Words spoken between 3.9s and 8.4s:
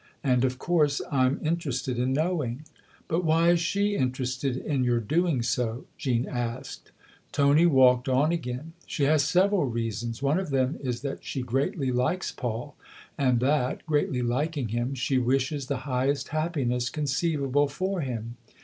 interested in your doing so?" Jean asked. Tony walked on